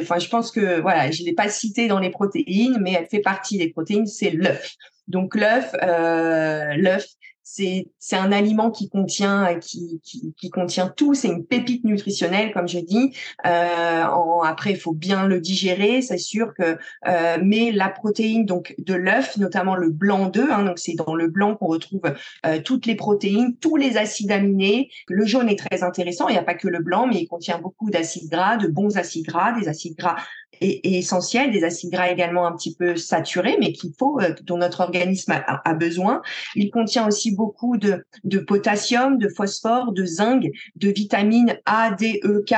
enfin, 0.00 0.18
je 0.18 0.28
pense 0.28 0.50
que 0.50 0.80
voilà, 0.80 1.10
je 1.10 1.22
l'ai 1.22 1.34
pas 1.34 1.48
cité 1.48 1.88
dans 1.88 1.98
les 1.98 2.10
protéines, 2.10 2.78
mais 2.80 2.92
elle 2.92 3.06
fait 3.06 3.20
partie 3.20 3.58
des 3.58 3.70
protéines, 3.70 4.06
c'est 4.06 4.30
l'œuf. 4.30 4.74
Donc 5.08 5.34
l'œuf, 5.34 5.74
euh, 5.82 6.74
l'œuf, 6.76 7.06
c'est 7.50 8.16
un 8.16 8.30
aliment 8.30 8.70
qui 8.70 8.88
contient 8.88 9.58
qui, 9.58 10.00
qui, 10.04 10.34
qui 10.36 10.50
contient 10.50 10.88
tout. 10.88 11.14
C'est 11.14 11.28
une 11.28 11.44
pépite 11.44 11.84
nutritionnelle, 11.84 12.52
comme 12.52 12.68
je 12.68 12.78
dis. 12.78 13.14
Euh, 13.46 14.04
après, 14.44 14.70
il 14.70 14.76
faut 14.76 14.92
bien 14.92 15.26
le 15.26 15.40
digérer, 15.40 16.02
c'est 16.02 16.18
sûr 16.18 16.52
que. 16.54 16.76
Euh, 17.06 17.38
mais 17.42 17.72
la 17.72 17.88
protéine 17.88 18.44
donc 18.44 18.74
de 18.78 18.94
l'œuf, 18.94 19.36
notamment 19.38 19.76
le 19.76 19.90
blanc 19.90 20.26
d'œuf, 20.26 20.50
hein, 20.50 20.64
donc 20.64 20.78
c'est 20.78 20.94
dans 20.94 21.14
le 21.14 21.28
blanc 21.28 21.56
qu'on 21.56 21.66
retrouve 21.66 22.02
euh, 22.46 22.60
toutes 22.62 22.86
les 22.86 22.94
protéines, 22.94 23.56
tous 23.56 23.76
les 23.76 23.96
acides 23.96 24.30
aminés. 24.30 24.90
Le 25.08 25.24
jaune 25.24 25.48
est 25.48 25.58
très 25.58 25.82
intéressant. 25.82 26.28
Il 26.28 26.32
n'y 26.32 26.38
a 26.38 26.44
pas 26.44 26.54
que 26.54 26.68
le 26.68 26.80
blanc, 26.80 27.06
mais 27.06 27.16
il 27.16 27.26
contient 27.26 27.58
beaucoup 27.58 27.90
d'acides 27.90 28.30
gras, 28.30 28.56
de 28.56 28.68
bons 28.68 28.96
acides 28.96 29.26
gras, 29.26 29.58
des 29.58 29.68
acides 29.68 29.96
gras 29.96 30.16
et, 30.60 30.98
essentiels, 30.98 31.50
des 31.50 31.64
acides 31.64 31.90
gras 31.90 32.10
également 32.10 32.46
un 32.46 32.52
petit 32.52 32.74
peu 32.74 32.96
saturés, 32.96 33.56
mais 33.60 33.72
qu'il 33.72 33.92
faut, 33.98 34.20
euh, 34.20 34.34
dont 34.42 34.58
notre 34.58 34.80
organisme 34.80 35.32
a, 35.32 35.68
a, 35.68 35.74
besoin. 35.74 36.22
Il 36.54 36.70
contient 36.70 37.06
aussi 37.06 37.34
beaucoup 37.34 37.76
de, 37.76 38.04
de, 38.24 38.38
potassium, 38.38 39.18
de 39.18 39.28
phosphore, 39.28 39.92
de 39.92 40.04
zinc, 40.04 40.44
de 40.76 40.88
vitamines 40.88 41.56
A, 41.66 41.90
D, 41.92 42.20
E, 42.24 42.44
K, 42.46 42.54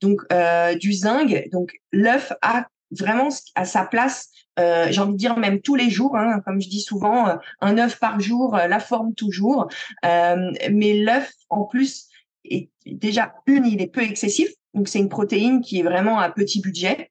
donc 0.00 0.20
euh, 0.32 0.74
du 0.74 0.92
zinc. 0.92 1.48
Donc 1.52 1.72
l'œuf 1.92 2.32
a 2.42 2.66
vraiment 2.90 3.28
à 3.54 3.64
sa 3.64 3.84
place. 3.84 4.30
Euh, 4.58 4.86
j'ai 4.90 5.00
envie 5.00 5.12
de 5.12 5.18
dire 5.18 5.36
même 5.36 5.60
tous 5.60 5.74
les 5.74 5.90
jours, 5.90 6.16
hein, 6.16 6.40
comme 6.44 6.60
je 6.60 6.68
dis 6.68 6.80
souvent, 6.80 7.28
euh, 7.28 7.36
un 7.60 7.78
œuf 7.78 7.98
par 7.98 8.20
jour, 8.20 8.56
euh, 8.56 8.68
la 8.68 8.78
forme 8.78 9.14
toujours. 9.14 9.68
mais 10.02 10.94
l'œuf, 11.02 11.32
en 11.50 11.64
plus, 11.64 12.08
est 12.44 12.68
déjà 12.86 13.34
une, 13.46 13.66
il 13.66 13.80
est 13.80 13.86
peu 13.86 14.02
excessif, 14.02 14.48
donc 14.74 14.88
c'est 14.88 14.98
une 14.98 15.08
protéine 15.08 15.60
qui 15.60 15.80
est 15.80 15.82
vraiment 15.82 16.18
à 16.18 16.30
petit 16.30 16.60
budget. 16.60 17.10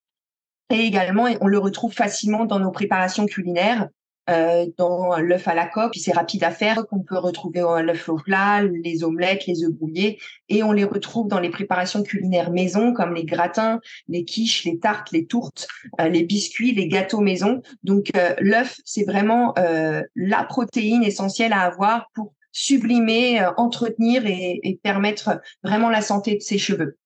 Et 0.74 0.80
également, 0.80 1.28
on 1.40 1.48
le 1.48 1.60
retrouve 1.60 1.94
facilement 1.94 2.46
dans 2.46 2.60
nos 2.60 2.72
préparations 2.72 3.28
culinaires, 3.28 3.90
euh, 4.28 4.66
dans 4.78 5.18
l'œuf 5.20 5.48
à 5.48 5.54
la 5.54 5.68
coque, 5.68 5.92
puis 5.92 6.00
c'est 6.00 6.14
rapide 6.14 6.44
à 6.44 6.50
faire, 6.50 6.88
qu'on 6.88 7.02
peut 7.02 7.18
retrouver 7.18 7.62
l'œuf 7.84 8.10
au 8.10 8.16
plat, 8.16 8.64
les 8.64 9.04
omelettes, 9.04 9.46
les 9.46 9.64
œufs 9.64 9.72
brouillés, 9.72 10.18
et 10.50 10.64
on 10.64 10.72
les 10.72 10.84
retrouve 10.84 11.28
dans 11.28 11.40
les 11.40 11.52
préparations 11.52 12.02
culinaires 12.02 12.50
maison, 12.50 12.92
comme 12.92 13.14
les 13.14 13.24
gratins, 13.24 13.82
les 14.08 14.26
quiches, 14.26 14.66
les 14.66 14.80
tartes, 14.80 15.12
les 15.12 15.28
tourtes, 15.28 15.68
euh, 16.02 16.08
les 16.08 16.24
biscuits, 16.24 16.74
les 16.74 16.88
gâteaux 16.88 17.22
maison. 17.22 17.62
Donc 17.84 18.10
euh, 18.18 18.34
l'œuf, 18.40 18.78
c'est 18.84 19.04
vraiment 19.04 19.54
euh, 19.60 20.02
la 20.16 20.44
protéine 20.44 21.04
essentielle 21.04 21.54
à 21.54 21.62
avoir 21.62 22.10
pour 22.16 22.34
sublimer, 22.52 23.46
entretenir 23.58 24.26
et, 24.26 24.60
et 24.64 24.80
permettre 24.82 25.40
vraiment 25.64 25.90
la 25.90 26.02
santé 26.02 26.36
de 26.36 26.42
ses 26.42 26.58
cheveux. 26.58 26.98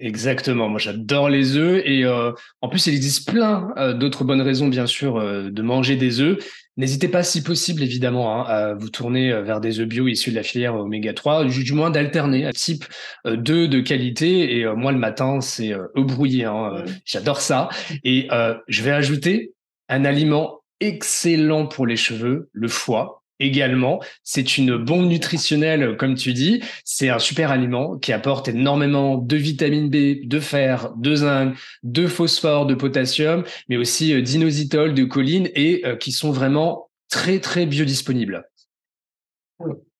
Exactement, 0.00 0.68
moi 0.68 0.80
j'adore 0.80 1.28
les 1.28 1.56
œufs 1.56 1.80
et 1.84 2.04
euh, 2.04 2.32
en 2.60 2.68
plus 2.68 2.88
il 2.88 2.94
existe 2.94 3.30
plein 3.30 3.72
euh, 3.76 3.94
d'autres 3.94 4.24
bonnes 4.24 4.40
raisons 4.40 4.66
bien 4.66 4.86
sûr 4.86 5.18
euh, 5.18 5.50
de 5.50 5.62
manger 5.62 5.94
des 5.94 6.20
œufs. 6.20 6.44
N'hésitez 6.76 7.06
pas 7.06 7.22
si 7.22 7.44
possible 7.44 7.80
évidemment 7.80 8.40
hein, 8.40 8.44
à 8.48 8.74
vous 8.74 8.88
tourner 8.88 9.30
vers 9.42 9.60
des 9.60 9.78
œufs 9.78 9.86
bio 9.86 10.08
issus 10.08 10.30
de 10.30 10.34
la 10.34 10.42
filière 10.42 10.74
oméga 10.74 11.14
3, 11.14 11.44
du 11.44 11.72
moins 11.72 11.90
d'alterner 11.90 12.44
un 12.44 12.50
type 12.50 12.84
d'œufs 13.24 13.68
de 13.68 13.78
qualité. 13.78 14.58
Et 14.58 14.66
moi 14.74 14.90
le 14.90 14.98
matin 14.98 15.40
c'est 15.40 15.72
œufs 15.72 15.88
brouillés, 15.96 16.46
hein, 16.46 16.84
j'adore 17.04 17.40
ça. 17.40 17.68
Et 18.02 18.28
je 18.66 18.82
vais 18.82 18.90
ajouter 18.90 19.52
un 19.88 20.04
aliment 20.04 20.62
excellent 20.80 21.66
pour 21.66 21.86
les 21.86 21.96
cheveux, 21.96 22.48
le 22.52 22.66
foie 22.66 23.23
également. 23.44 24.00
C'est 24.22 24.58
une 24.58 24.76
bombe 24.76 25.06
nutritionnelle, 25.06 25.96
comme 25.96 26.14
tu 26.14 26.32
dis. 26.32 26.62
C'est 26.84 27.08
un 27.08 27.18
super 27.18 27.50
aliment 27.50 27.98
qui 27.98 28.12
apporte 28.12 28.48
énormément 28.48 29.18
de 29.18 29.36
vitamine 29.36 29.90
B, 29.90 30.26
de 30.26 30.40
fer, 30.40 30.92
de 30.96 31.14
zinc, 31.14 31.56
de 31.82 32.06
phosphore, 32.06 32.66
de 32.66 32.74
potassium, 32.74 33.44
mais 33.68 33.76
aussi 33.76 34.14
euh, 34.14 34.22
d'inositol, 34.22 34.94
de 34.94 35.04
choline 35.04 35.48
et 35.54 35.82
euh, 35.84 35.96
qui 35.96 36.12
sont 36.12 36.32
vraiment 36.32 36.90
très, 37.08 37.40
très 37.40 37.66
biodisponibles. 37.66 38.44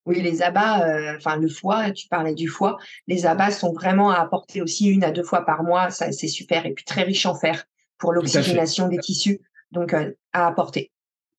Oui. 0.06 0.20
les 0.20 0.42
abats, 0.42 0.86
euh, 0.86 1.16
enfin 1.16 1.36
le 1.36 1.48
foie, 1.48 1.90
tu 1.90 2.08
parlais 2.08 2.34
du 2.34 2.48
foie, 2.48 2.76
les 3.06 3.24
abats 3.24 3.50
sont 3.50 3.72
vraiment 3.72 4.10
à 4.10 4.18
apporter 4.18 4.60
aussi 4.60 4.88
une 4.88 5.04
à 5.04 5.10
deux 5.10 5.22
fois 5.22 5.46
par 5.46 5.62
mois, 5.62 5.90
ça 5.90 6.12
c'est 6.12 6.28
super, 6.28 6.66
et 6.66 6.72
puis 6.72 6.84
très 6.84 7.02
riche 7.02 7.24
en 7.24 7.34
fer 7.34 7.64
pour 7.98 8.12
l'oxygénation 8.12 8.88
des 8.88 8.98
tissus, 8.98 9.40
donc 9.70 9.94
à 9.94 10.46
apporter. 10.46 10.90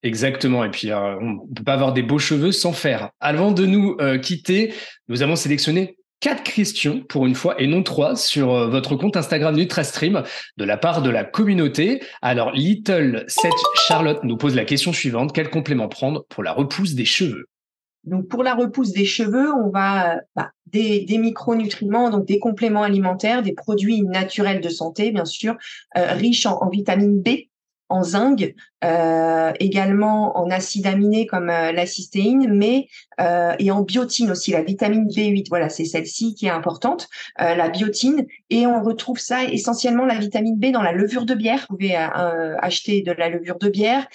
Exactement. 0.05 0.63
Et 0.63 0.69
puis, 0.69 0.93
on 0.93 1.21
ne 1.21 1.53
peut 1.53 1.63
pas 1.63 1.73
avoir 1.73 1.91
des 1.91 2.03
beaux 2.03 2.19
cheveux 2.19 2.51
sans 2.51 2.71
faire. 2.73 3.09
Avant 3.19 3.51
de 3.51 3.65
nous 3.65 3.97
quitter, 4.21 4.73
nous 5.09 5.23
avons 5.23 5.35
sélectionné 5.35 5.97
quatre 6.25 6.43
questions 6.43 7.01
pour 7.07 7.27
une 7.27 7.35
fois 7.35 7.61
et 7.61 7.67
non 7.67 7.83
trois 7.83 8.15
sur 8.15 8.53
euh, 8.53 8.67
votre 8.67 8.95
compte 8.95 9.15
Instagram 9.15 9.55
NutraStream 9.55 10.23
de 10.57 10.65
la 10.65 10.75
part 10.75 11.03
de 11.03 11.11
la 11.11 11.23
communauté. 11.23 12.01
Alors 12.23 12.51
Little 12.51 13.25
Seth 13.27 13.53
Charlotte 13.87 14.23
nous 14.23 14.35
pose 14.35 14.55
la 14.55 14.65
question 14.65 14.93
suivante 14.93 15.33
quel 15.33 15.51
complément 15.51 15.87
prendre 15.87 16.25
pour 16.29 16.41
la 16.43 16.53
repousse 16.53 16.95
des 16.95 17.05
cheveux? 17.05 17.45
Donc 18.05 18.27
pour 18.27 18.43
la 18.43 18.55
repousse 18.55 18.91
des 18.91 19.05
cheveux, 19.05 19.51
on 19.53 19.69
va 19.69 20.17
bah, 20.35 20.49
des, 20.67 21.05
micronutriments, 21.17 22.09
donc 22.09 22.25
des 22.25 22.39
compléments 22.39 22.83
alimentaires, 22.83 23.43
des 23.43 23.53
produits 23.53 24.01
naturels 24.01 24.61
de 24.61 24.69
santé, 24.69 25.11
bien 25.11 25.25
sûr, 25.25 25.55
euh, 25.95 26.13
riches 26.13 26.45
en, 26.45 26.69
vitamine 26.69 27.21
B, 27.21 27.29
en 27.89 28.03
zinc, 28.03 28.53
euh, 28.83 29.51
également 29.59 30.37
en 30.37 30.49
acides 30.49 30.87
aminés 30.87 31.25
comme 31.25 31.49
euh, 31.49 31.71
la 31.71 31.85
cystéine, 31.85 32.53
mais 32.53 32.87
euh, 33.19 33.53
et 33.59 33.71
en 33.71 33.81
biotine 33.81 34.31
aussi, 34.31 34.51
la 34.51 34.63
vitamine 34.63 35.07
B8. 35.07 35.47
Voilà, 35.49 35.69
c'est 35.69 35.85
celle-ci 35.85 36.35
qui 36.35 36.47
est 36.47 36.51
importante, 36.51 37.07
euh, 37.41 37.55
la 37.55 37.69
biotine. 37.69 38.25
Et 38.49 38.67
on 38.67 38.83
retrouve 38.83 39.19
ça 39.19 39.43
essentiellement 39.43 40.05
la 40.05 40.17
vitamine 40.17 40.57
B 40.57 40.71
dans 40.71 40.81
la 40.81 40.91
levure 40.91 41.25
de 41.25 41.33
bière. 41.33 41.65
Vous 41.69 41.77
pouvez 41.77 41.95
euh, 41.95 42.55
acheter 42.59 43.01
de 43.01 43.11
la 43.11 43.29
levure 43.29 43.57
de 43.57 43.69
bière. 43.69 44.07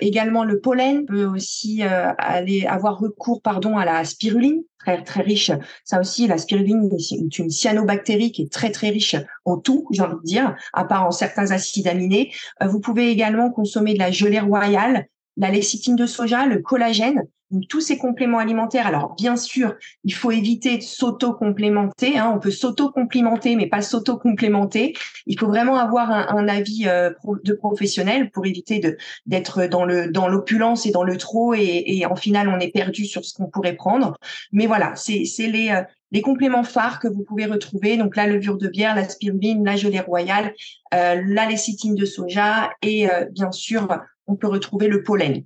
également 0.00 0.44
le 0.44 0.60
pollen 0.60 1.06
peut 1.06 1.24
aussi 1.24 1.82
aller 1.82 2.66
avoir 2.66 2.98
recours, 2.98 3.40
pardon, 3.42 3.78
à 3.78 3.84
la 3.84 4.04
spiruline 4.04 4.62
très 4.86 5.02
très 5.02 5.22
riche. 5.22 5.50
Ça 5.84 6.00
aussi, 6.00 6.26
la 6.26 6.38
spiruline 6.38 6.88
est 6.92 7.38
une 7.38 7.50
cyanobactérie 7.50 8.32
qui 8.32 8.42
est 8.42 8.52
très 8.52 8.70
très 8.70 8.90
riche 8.90 9.16
en 9.44 9.56
tout, 9.56 9.86
j'ai 9.90 10.02
envie 10.02 10.16
de 10.16 10.22
dire, 10.22 10.54
à 10.72 10.84
part 10.84 11.06
en 11.06 11.10
certains 11.10 11.50
acides 11.50 11.88
aminés. 11.88 12.32
vous 12.60 12.80
pouvez 12.80 13.10
également 13.10 13.50
consommer 13.50 13.94
de 13.94 13.98
la 13.98 14.10
gelée 14.10 14.40
royale, 14.40 15.08
la 15.36 15.50
lécithine 15.50 15.96
de 15.96 16.06
soja, 16.06 16.46
le 16.46 16.60
collagène, 16.60 17.26
tous 17.68 17.80
ces 17.80 17.96
compléments 17.96 18.38
alimentaires. 18.38 18.86
Alors 18.86 19.14
bien 19.14 19.36
sûr, 19.36 19.74
il 20.04 20.14
faut 20.14 20.30
éviter 20.30 20.78
de 20.78 20.82
s'auto-complémenter. 20.82 22.18
Hein. 22.18 22.32
On 22.34 22.40
peut 22.40 22.50
s'auto-complimenter, 22.50 23.56
mais 23.56 23.66
pas 23.66 23.82
s'auto-complémenter. 23.82 24.94
Il 25.26 25.38
faut 25.38 25.46
vraiment 25.46 25.76
avoir 25.76 26.10
un, 26.10 26.48
avis 26.48 26.86
euh, 26.86 27.10
de 27.44 27.52
professionnel 27.52 28.30
pour 28.30 28.46
éviter 28.46 28.80
d'être 29.26 29.66
dans 29.66 29.84
le 29.84 30.10
dans 30.10 30.28
l'opulence 30.28 30.86
et 30.86 30.90
dans 30.90 31.04
le 31.04 31.16
trop 31.16 31.54
et, 31.54 32.04
en 32.08 32.16
final 32.16 32.48
on 32.48 32.58
est 32.60 32.70
perdu 32.70 33.04
sur 33.04 33.24
ce 33.24 33.34
qu'on 33.34 33.46
pourrait 33.46 33.74
prendre. 33.74 34.16
Mais 34.52 34.66
voilà, 34.66 34.94
c'est 34.96 35.24
les 35.38 35.70
euh, 35.70 35.82
les 36.12 36.22
compléments 36.22 36.62
phares 36.62 37.00
que 37.00 37.08
vous 37.08 37.24
pouvez 37.24 37.46
retrouver, 37.46 37.96
donc 37.96 38.14
la 38.14 38.28
levure 38.28 38.56
de 38.58 38.68
bière, 38.68 38.94
la 38.94 39.08
spiruline, 39.08 39.64
la 39.64 39.74
gelée 39.74 40.00
royale, 40.00 40.54
euh, 40.94 41.20
la 41.26 41.46
lécithine 41.46 41.96
de 41.96 42.04
soja 42.04 42.70
et 42.80 43.08
bien 43.32 43.50
sûr, 43.50 43.88
on 44.26 44.36
peut 44.36 44.48
retrouver 44.48 44.88
le 44.88 45.02
pollen. 45.02 45.44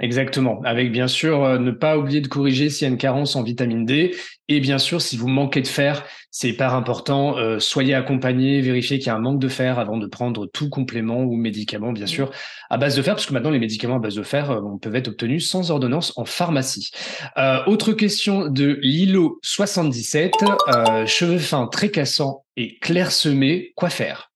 Exactement. 0.00 0.60
Avec 0.64 0.90
bien 0.90 1.06
sûr 1.06 1.44
euh, 1.44 1.58
ne 1.58 1.70
pas 1.70 1.96
oublier 1.96 2.20
de 2.20 2.26
corriger 2.26 2.68
s'il 2.68 2.84
y 2.84 2.90
a 2.90 2.92
une 2.92 2.98
carence 2.98 3.36
en 3.36 3.44
vitamine 3.44 3.86
D. 3.86 4.16
Et 4.48 4.58
bien 4.58 4.78
sûr, 4.78 5.00
si 5.00 5.16
vous 5.16 5.28
manquez 5.28 5.62
de 5.62 5.68
fer, 5.68 6.04
c'est 6.32 6.48
hyper 6.48 6.74
important. 6.74 7.38
Euh, 7.38 7.60
soyez 7.60 7.94
accompagné, 7.94 8.60
vérifiez 8.60 8.98
qu'il 8.98 9.06
y 9.06 9.10
a 9.10 9.14
un 9.14 9.20
manque 9.20 9.38
de 9.38 9.46
fer 9.46 9.78
avant 9.78 9.96
de 9.96 10.08
prendre 10.08 10.46
tout 10.46 10.68
complément 10.68 11.22
ou 11.22 11.36
médicament, 11.36 11.92
bien 11.92 12.06
sûr, 12.06 12.32
à 12.70 12.76
base 12.76 12.96
de 12.96 13.02
fer, 13.02 13.14
parce 13.14 13.24
que 13.24 13.32
maintenant 13.32 13.50
les 13.50 13.60
médicaments 13.60 13.96
à 13.96 14.00
base 14.00 14.16
de 14.16 14.24
fer 14.24 14.50
euh, 14.50 14.60
peuvent 14.82 14.96
être 14.96 15.08
obtenus 15.08 15.48
sans 15.48 15.70
ordonnance 15.70 16.12
en 16.16 16.24
pharmacie. 16.24 16.90
autre 17.66 17.92
question 17.92 18.48
de 18.48 18.80
Lilo 18.82 19.38
77. 19.42 20.32
cheveux 21.06 21.38
fins 21.38 21.68
très 21.68 21.90
cassants 21.90 22.44
et 22.56 22.78
clairsemés, 22.80 23.72
quoi 23.76 23.90
faire? 23.90 24.32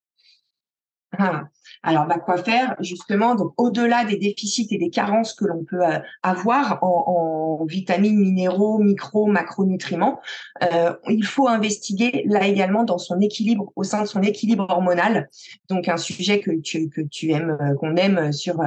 Ah. 1.19 1.49
Alors, 1.83 2.07
bah, 2.07 2.19
quoi 2.19 2.39
faire 2.39 2.75
justement 2.81 3.35
Donc, 3.35 3.53
au-delà 3.57 4.05
des 4.05 4.17
déficits 4.17 4.69
et 4.71 4.79
des 4.79 4.91
carences 4.91 5.33
que 5.33 5.45
l'on 5.45 5.65
peut 5.65 5.85
euh, 5.85 5.99
avoir 6.23 6.79
en, 6.83 7.65
vitamines, 7.69 8.19
minéraux, 8.19 8.79
micro, 8.79 9.27
macronutriments, 9.27 10.21
euh, 10.63 10.95
il 11.09 11.25
faut 11.25 11.49
investiguer 11.49 12.25
là 12.27 12.47
également 12.47 12.85
dans 12.85 12.99
son 12.99 13.21
équilibre, 13.21 13.73
au 13.77 13.85
sein 13.85 14.03
de 14.03 14.07
son 14.07 14.23
équilibre 14.23 14.67
hormonal. 14.69 15.29
Donc, 15.69 15.89
un 15.89 15.97
sujet 15.97 16.41
que 16.41 16.51
tu 16.61 16.89
que 16.89 17.01
tu 17.01 17.31
aimes, 17.31 17.57
euh, 17.61 17.75
qu'on 17.75 17.97
aime 17.97 18.33
sur, 18.33 18.61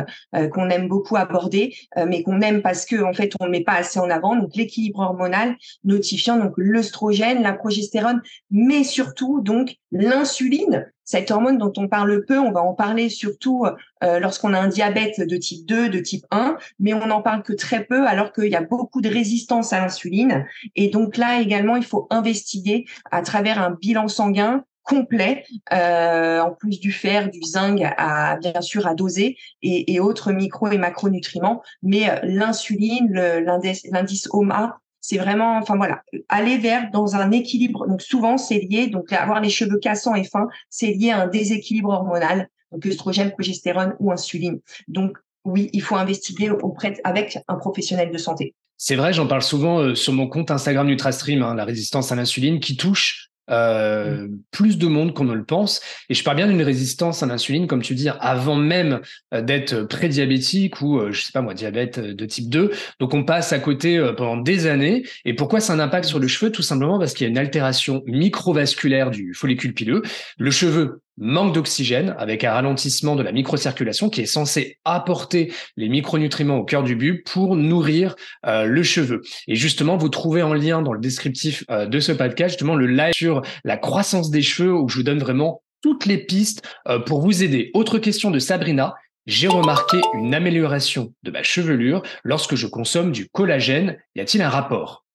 qu'on 0.53 0.69
aime 0.69 0.87
beaucoup 0.87 1.15
aborder, 1.15 1.75
mais 2.07 2.23
qu'on 2.23 2.41
aime 2.41 2.61
parce 2.61 2.85
que 2.85 3.03
en 3.03 3.13
fait 3.13 3.33
on 3.39 3.45
ne 3.45 3.49
met 3.49 3.63
pas 3.63 3.73
assez 3.73 3.99
en 3.99 4.09
avant. 4.09 4.35
Donc, 4.35 4.55
l'équilibre 4.55 4.99
hormonal 4.99 5.55
notifiant 5.83 6.37
donc 6.37 6.53
l'œstrogène, 6.57 7.41
la 7.41 7.53
progestérone, 7.53 8.21
mais 8.49 8.83
surtout 8.83 9.41
donc 9.41 9.75
l'insuline 9.91 10.91
cette 11.11 11.29
hormone 11.29 11.57
dont 11.57 11.73
on 11.75 11.89
parle 11.89 12.23
peu, 12.23 12.39
on 12.39 12.53
va 12.53 12.61
en 12.61 12.73
parler 12.73 13.09
surtout 13.09 13.65
euh, 14.01 14.19
lorsqu'on 14.19 14.53
a 14.53 14.59
un 14.59 14.69
diabète 14.69 15.19
de 15.19 15.35
type 15.35 15.65
2, 15.65 15.89
de 15.89 15.99
type 15.99 16.25
1, 16.31 16.57
mais 16.79 16.93
on 16.93 17.05
n'en 17.05 17.21
parle 17.21 17.43
que 17.43 17.51
très 17.51 17.83
peu 17.83 18.07
alors 18.07 18.31
qu'il 18.31 18.47
y 18.47 18.55
a 18.55 18.61
beaucoup 18.61 19.01
de 19.01 19.09
résistance 19.09 19.73
à 19.73 19.81
l'insuline. 19.81 20.45
Et 20.77 20.87
donc 20.87 21.17
là 21.17 21.41
également, 21.41 21.75
il 21.75 21.83
faut 21.83 22.07
investiguer 22.11 22.85
à 23.11 23.23
travers 23.23 23.61
un 23.61 23.71
bilan 23.71 24.07
sanguin 24.07 24.63
complet, 24.83 25.43
euh, 25.73 26.39
en 26.39 26.51
plus 26.51 26.79
du 26.79 26.93
fer, 26.93 27.29
du 27.29 27.41
zinc, 27.43 27.81
à 27.97 28.37
bien 28.37 28.61
sûr 28.61 28.87
à 28.87 28.95
doser 28.95 29.35
et, 29.61 29.99
autres 29.99 30.31
micro 30.31 30.69
et 30.69 30.77
macronutriments. 30.77 31.61
Mais 31.83 32.09
euh, 32.09 32.19
l'insuline, 32.23 33.11
l'indice 33.11 34.29
OMA, 34.31 34.79
c'est 35.01 35.17
vraiment, 35.17 35.57
enfin 35.57 35.75
voilà, 35.75 36.03
aller 36.29 36.57
vers 36.57 36.89
dans 36.91 37.15
un 37.15 37.31
équilibre. 37.31 37.87
Donc 37.87 38.01
souvent, 38.01 38.37
c'est 38.37 38.59
lié, 38.59 38.87
donc 38.87 39.11
avoir 39.11 39.41
les 39.41 39.49
cheveux 39.49 39.79
cassants 39.79 40.15
et 40.15 40.23
fins, 40.23 40.47
c'est 40.69 40.91
lié 40.91 41.09
à 41.09 41.21
un 41.23 41.27
déséquilibre 41.27 41.89
hormonal, 41.89 42.47
donc 42.71 42.85
œstrogène, 42.85 43.31
progestérone 43.31 43.95
ou 43.99 44.11
insuline. 44.11 44.59
Donc 44.87 45.17
oui, 45.43 45.69
il 45.73 45.81
faut 45.81 45.95
investiguer 45.95 46.51
auprès 46.51 46.93
avec 47.03 47.39
un 47.47 47.55
professionnel 47.55 48.11
de 48.11 48.17
santé. 48.17 48.53
C'est 48.77 48.95
vrai, 48.95 49.13
j'en 49.13 49.27
parle 49.27 49.41
souvent 49.41 49.79
euh, 49.79 49.95
sur 49.95 50.13
mon 50.13 50.27
compte 50.27 50.49
Instagram 50.51 50.87
NutraStream, 50.87 51.43
hein, 51.43 51.55
la 51.55 51.65
résistance 51.65 52.11
à 52.11 52.15
l'insuline, 52.15 52.59
qui 52.59 52.77
touche 52.77 53.30
euh, 53.51 54.27
mm. 54.27 54.39
plus 54.51 54.77
de 54.77 54.87
monde 54.87 55.13
qu'on 55.13 55.25
ne 55.25 55.33
le 55.33 55.43
pense. 55.43 55.81
Et 56.09 56.13
je 56.13 56.23
parle 56.23 56.37
bien 56.37 56.47
d'une 56.47 56.61
résistance 56.61 57.23
à 57.23 57.25
l'insuline, 57.25 57.67
comme 57.67 57.81
tu 57.81 57.95
dis, 57.95 58.09
avant 58.19 58.55
même 58.55 59.01
euh, 59.33 59.41
d'être 59.41 59.83
prédiabétique 59.83 60.81
ou, 60.81 60.99
euh, 60.99 61.11
je 61.11 61.21
sais 61.21 61.31
pas 61.31 61.41
moi, 61.41 61.53
diabète 61.53 61.99
de 61.99 62.25
type 62.25 62.49
2. 62.49 62.71
Donc 62.99 63.13
on 63.13 63.23
passe 63.23 63.53
à 63.53 63.59
côté 63.59 63.99
pendant 64.17 64.37
des 64.37 64.67
années. 64.67 65.03
Et 65.25 65.33
pourquoi 65.33 65.59
c'est 65.59 65.73
un 65.73 65.79
impact 65.79 66.05
sur 66.05 66.19
le 66.19 66.27
cheveu? 66.27 66.51
Tout 66.51 66.61
simplement 66.61 66.99
parce 66.99 67.13
qu'il 67.13 67.25
y 67.25 67.27
a 67.27 67.31
une 67.31 67.37
altération 67.37 68.03
microvasculaire 68.05 69.11
du 69.11 69.33
follicule 69.33 69.73
pileux. 69.73 70.01
Le 70.37 70.51
cheveu 70.51 71.01
manque 71.21 71.53
d'oxygène 71.53 72.15
avec 72.17 72.43
un 72.43 72.51
ralentissement 72.51 73.15
de 73.15 73.23
la 73.23 73.31
microcirculation 73.31 74.09
qui 74.09 74.21
est 74.21 74.25
censé 74.25 74.79
apporter 74.83 75.53
les 75.77 75.87
micronutriments 75.87 76.57
au 76.57 76.65
cœur 76.65 76.83
du 76.83 76.95
bulbe 76.95 77.19
pour 77.25 77.55
nourrir 77.55 78.15
euh, 78.45 78.65
le 78.65 78.83
cheveu. 78.83 79.21
Et 79.47 79.55
justement, 79.55 79.95
vous 79.95 80.09
trouvez 80.09 80.41
en 80.41 80.53
lien 80.53 80.81
dans 80.81 80.93
le 80.93 80.99
descriptif 80.99 81.63
euh, 81.69 81.85
de 81.85 81.99
ce 81.99 82.11
podcast 82.11 82.55
justement 82.55 82.75
le 82.75 82.87
live 82.87 83.13
sur 83.13 83.43
la 83.63 83.77
croissance 83.77 84.31
des 84.31 84.41
cheveux 84.41 84.73
où 84.73 84.89
je 84.89 84.97
vous 84.97 85.03
donne 85.03 85.19
vraiment 85.19 85.61
toutes 85.81 86.07
les 86.07 86.17
pistes 86.17 86.67
euh, 86.87 86.99
pour 86.99 87.21
vous 87.21 87.43
aider. 87.43 87.69
Autre 87.73 87.99
question 87.99 88.31
de 88.31 88.39
Sabrina. 88.39 88.95
J'ai 89.27 89.47
remarqué 89.47 90.01
une 90.15 90.33
amélioration 90.33 91.13
de 91.21 91.29
ma 91.29 91.43
chevelure 91.43 92.01
lorsque 92.23 92.55
je 92.55 92.65
consomme 92.65 93.11
du 93.11 93.29
collagène. 93.29 93.97
Y 94.15 94.21
a-t-il 94.21 94.41
un 94.41 94.49
rapport? 94.49 95.05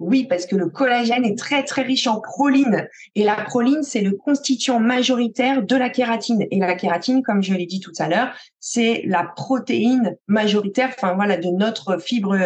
Oui, 0.00 0.24
parce 0.24 0.46
que 0.46 0.56
le 0.56 0.68
collagène 0.68 1.24
est 1.24 1.38
très 1.38 1.62
très 1.62 1.82
riche 1.82 2.06
en 2.06 2.20
proline 2.20 2.88
et 3.14 3.22
la 3.22 3.36
proline 3.36 3.82
c'est 3.82 4.00
le 4.00 4.12
constituant 4.12 4.80
majoritaire 4.80 5.62
de 5.62 5.76
la 5.76 5.90
kératine 5.90 6.46
et 6.50 6.58
la 6.58 6.74
kératine, 6.74 7.22
comme 7.22 7.42
je 7.42 7.52
l'ai 7.52 7.66
dit 7.66 7.80
tout 7.80 7.92
à 7.98 8.08
l'heure, 8.08 8.34
c'est 8.58 9.02
la 9.06 9.24
protéine 9.24 10.16
majoritaire, 10.26 10.90
enfin 10.96 11.14
voilà, 11.14 11.36
de 11.36 11.50
notre 11.50 12.00
fibre 12.00 12.36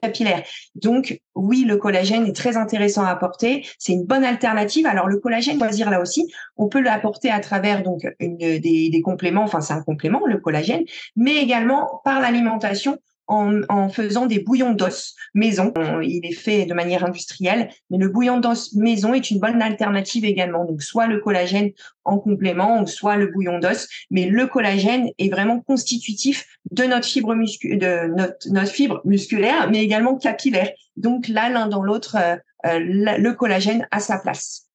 capillaire. 0.00 0.42
Donc 0.74 1.20
oui, 1.34 1.64
le 1.64 1.76
collagène 1.76 2.26
est 2.26 2.36
très 2.36 2.56
intéressant 2.56 3.04
à 3.04 3.10
apporter. 3.10 3.66
C'est 3.78 3.92
une 3.92 4.04
bonne 4.04 4.24
alternative. 4.24 4.86
Alors 4.86 5.06
le 5.06 5.18
collagène, 5.18 5.58
choisir 5.58 5.90
là 5.90 6.00
aussi, 6.00 6.32
on 6.56 6.68
peut 6.68 6.80
l'apporter 6.80 7.30
à 7.30 7.40
travers 7.40 7.82
donc 7.82 8.06
des 8.20 9.02
compléments. 9.04 9.44
Enfin 9.44 9.60
c'est 9.60 9.74
un 9.74 9.82
complément 9.82 10.26
le 10.26 10.38
collagène, 10.38 10.84
mais 11.14 11.36
également 11.36 12.00
par 12.04 12.20
l'alimentation 12.20 12.98
en, 13.32 13.88
faisant 13.88 14.26
des 14.26 14.40
bouillons 14.40 14.72
d'os 14.72 15.14
maison. 15.34 15.72
Il 16.02 16.26
est 16.26 16.34
fait 16.34 16.66
de 16.66 16.74
manière 16.74 17.04
industrielle, 17.04 17.70
mais 17.90 17.98
le 17.98 18.08
bouillon 18.08 18.40
d'os 18.40 18.74
maison 18.74 19.14
est 19.14 19.30
une 19.30 19.40
bonne 19.40 19.62
alternative 19.62 20.24
également. 20.24 20.64
Donc 20.64 20.82
soit 20.82 21.06
le 21.06 21.20
collagène 21.20 21.70
en 22.04 22.18
complément, 22.18 22.84
soit 22.86 23.16
le 23.16 23.28
bouillon 23.28 23.58
d'os, 23.58 23.88
mais 24.10 24.26
le 24.26 24.46
collagène 24.46 25.08
est 25.18 25.30
vraiment 25.30 25.60
constitutif 25.60 26.46
de 26.70 26.84
notre 26.84 27.06
fibre 27.06 27.34
de 27.34 28.14
notre, 28.14 28.72
fibre 28.72 29.00
musculaire, 29.04 29.70
mais 29.70 29.82
également 29.82 30.16
capillaire. 30.16 30.70
Donc 30.96 31.28
là, 31.28 31.48
l'un 31.48 31.68
dans 31.68 31.82
l'autre, 31.82 32.16
euh, 32.16 32.36
euh, 32.66 32.78
le 32.78 33.32
collagène 33.32 33.86
a 33.90 34.00
sa 34.00 34.18
place. 34.18 34.68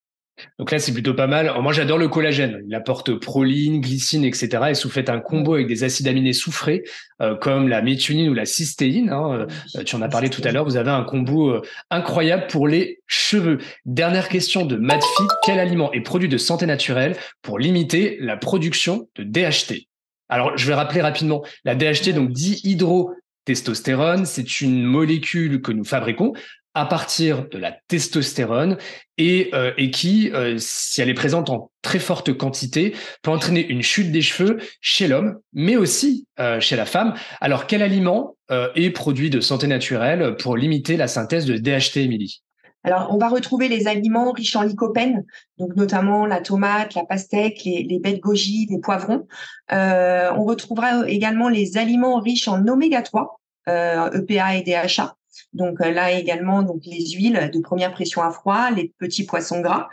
Donc 0.60 0.72
là, 0.72 0.80
c'est 0.80 0.94
plutôt 0.94 1.14
pas 1.14 1.28
mal. 1.28 1.52
moi, 1.62 1.74
j'adore 1.74 1.98
le 1.98 2.08
collagène. 2.08 2.62
Il 2.68 2.76
apporte 2.76 3.14
proline, 3.20 3.82
glycine, 3.82 4.24
etc. 4.24 4.50
Et 4.70 4.76
si 4.76 4.84
vous 4.84 4.90
faites 4.90 5.10
un 5.10 5.20
combo 5.20 5.56
avec 5.56 5.68
des 5.68 5.84
acides 5.84 6.08
aminés 6.08 6.34
soufrés, 6.34 6.84
euh, 7.22 7.36
comme 7.36 7.68
la 7.68 7.82
méthionine 7.82 8.30
ou 8.30 8.34
la 8.34 8.46
cystéine, 8.46 9.10
hein, 9.10 9.48
euh, 9.76 9.84
tu 9.84 9.96
en 9.96 10.02
as 10.02 10.10
parlé 10.10 10.30
tout 10.30 10.42
à 10.44 10.52
l'heure, 10.52 10.66
vous 10.66 10.78
avez 10.78 10.92
un 10.92 11.04
combo 11.04 11.50
euh, 11.50 11.62
incroyable 11.90 12.48
pour 12.48 12.68
les 12.68 13.00
cheveux. 13.08 13.58
Dernière 13.86 14.30
question 14.30 14.66
de 14.66 14.76
Madfi. 14.76 15.24
Quel 15.44 15.60
aliment 15.60 15.92
est 15.94 16.02
produit 16.02 16.30
de 16.30 16.38
santé 16.38 16.66
naturelle 16.66 17.16
pour 17.42 17.60
limiter 17.60 18.18
la 18.20 18.38
production 18.38 19.10
de 19.16 19.24
DHT 19.24 19.88
Alors, 20.30 20.58
je 20.58 20.68
vais 20.68 20.74
rappeler 20.76 21.02
rapidement 21.02 21.44
la 21.66 21.76
DHT, 21.76 22.14
donc 22.14 22.32
dihydrotestostérone, 22.32 24.26
c'est 24.26 24.62
une 24.62 24.84
molécule 24.84 25.62
que 25.62 25.72
nous 25.72 25.86
fabriquons 25.86 26.34
à 26.78 26.86
partir 26.86 27.50
de 27.50 27.58
la 27.58 27.72
testostérone 27.88 28.78
et, 29.18 29.50
euh, 29.56 29.72
qui, 29.92 30.30
euh, 30.32 30.58
si 30.60 31.02
elle 31.02 31.10
est 31.10 31.16
présente 31.16 31.50
en 31.50 31.72
très 31.82 31.98
forte 31.98 32.32
quantité, 32.38 32.94
peut 33.24 33.32
entraîner 33.32 33.68
une 33.68 33.82
chute 33.82 34.12
des 34.12 34.22
cheveux 34.22 34.60
chez 34.80 35.08
l'homme, 35.08 35.40
mais 35.54 35.76
aussi 35.76 36.28
euh, 36.40 36.60
chez 36.60 36.76
la 36.76 36.86
femme. 36.86 37.16
Alors, 37.42 37.66
quel 37.66 37.82
aliment 37.82 38.36
est 38.76 38.92
produit 38.92 39.30
de 39.30 39.42
santé 39.42 39.68
naturelle 39.68 40.38
pour 40.38 40.56
limiter 40.56 40.96
la 40.96 41.10
synthèse 41.10 41.46
de 41.46 41.58
DHT, 41.58 41.98
Émilie? 41.98 42.44
Alors, 42.86 43.10
on 43.12 43.18
va 43.18 43.28
retrouver 43.28 43.68
les 43.68 43.88
aliments 43.88 44.32
riches 44.32 44.56
en 44.56 44.62
lycopène, 44.62 45.26
donc 45.58 45.76
notamment 45.76 46.26
la 46.26 46.40
tomate, 46.40 46.96
la 46.96 47.04
pastèque, 47.04 47.64
les, 47.66 47.84
les 47.84 48.00
baies 48.00 48.20
goji, 48.20 48.68
les 48.70 48.80
poivrons. 48.80 49.28
on 49.70 50.44
retrouvera 50.46 51.10
également 51.10 51.50
les 51.50 51.76
aliments 51.76 52.22
riches 52.22 52.48
en 52.48 52.66
oméga 52.68 53.02
3, 53.02 53.38
EPA 53.68 54.56
et 54.56 54.62
DHA. 54.62 55.18
Donc 55.54 55.82
euh, 55.82 55.92
là 55.92 56.12
également, 56.12 56.64
donc 56.64 56.82
les 56.86 57.12
huiles 57.12 57.50
de 57.54 57.60
première 57.60 57.92
pression 57.92 58.22
à 58.22 58.32
froid, 58.32 58.70
les 58.72 58.94
petits 59.00 59.26
poissons 59.26 59.62
gras. 59.62 59.88